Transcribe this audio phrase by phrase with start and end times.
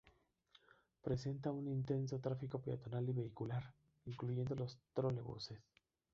[1.03, 3.71] Presenta un intenso tráfico peatonal y vehicular,
[4.05, 5.61] incluyendo los trolebuses.